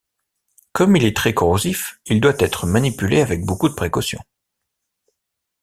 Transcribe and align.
Comme 0.71 0.95
il 0.95 1.05
est 1.05 1.15
très 1.15 1.35
corrosif, 1.35 2.01
il 2.07 2.19
doit 2.21 2.33
être 2.39 2.65
manipulé 2.65 3.21
avec 3.21 3.45
beaucoup 3.45 3.69
de 3.69 3.75
précautions. 3.75 4.23